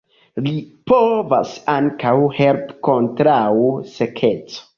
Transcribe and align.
Li 0.45 0.53
povas 0.91 1.51
ankaŭ 1.73 2.15
helpi 2.39 2.79
kontraŭ 2.89 3.41
sekeco. 3.93 4.67